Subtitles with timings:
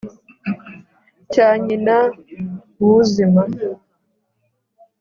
[1.31, 1.97] cyaa nyina
[2.81, 3.43] w'úzima